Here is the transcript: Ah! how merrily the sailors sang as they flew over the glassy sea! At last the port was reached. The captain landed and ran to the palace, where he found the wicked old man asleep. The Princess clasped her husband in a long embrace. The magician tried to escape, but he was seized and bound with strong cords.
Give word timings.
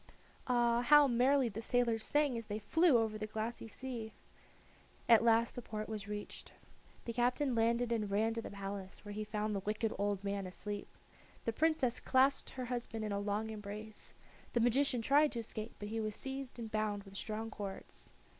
Ah! 0.47 0.81
how 0.81 1.07
merrily 1.07 1.47
the 1.47 1.61
sailors 1.61 2.03
sang 2.03 2.35
as 2.35 2.47
they 2.47 2.57
flew 2.57 2.97
over 2.97 3.19
the 3.19 3.27
glassy 3.27 3.67
sea! 3.67 4.13
At 5.07 5.23
last 5.23 5.53
the 5.53 5.61
port 5.61 5.87
was 5.87 6.07
reached. 6.07 6.53
The 7.05 7.13
captain 7.13 7.53
landed 7.53 7.91
and 7.91 8.09
ran 8.09 8.33
to 8.33 8.41
the 8.41 8.49
palace, 8.49 9.05
where 9.05 9.11
he 9.11 9.23
found 9.23 9.53
the 9.53 9.59
wicked 9.59 9.93
old 9.99 10.23
man 10.23 10.47
asleep. 10.47 10.87
The 11.45 11.53
Princess 11.53 11.99
clasped 11.99 12.49
her 12.49 12.65
husband 12.65 13.05
in 13.05 13.11
a 13.11 13.19
long 13.19 13.51
embrace. 13.51 14.15
The 14.53 14.59
magician 14.59 15.03
tried 15.03 15.33
to 15.33 15.39
escape, 15.41 15.75
but 15.77 15.89
he 15.89 15.99
was 16.01 16.15
seized 16.15 16.57
and 16.57 16.71
bound 16.71 17.03
with 17.03 17.15
strong 17.15 17.51
cords. 17.51 18.09